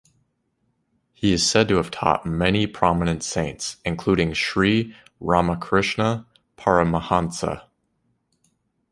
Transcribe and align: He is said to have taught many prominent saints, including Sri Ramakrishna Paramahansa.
He 1.13 1.31
is 1.31 1.47
said 1.47 1.67
to 1.67 1.75
have 1.75 1.91
taught 1.91 2.25
many 2.25 2.65
prominent 2.65 3.21
saints, 3.23 3.77
including 3.85 4.33
Sri 4.33 4.95
Ramakrishna 5.19 6.25
Paramahansa. 6.57 7.67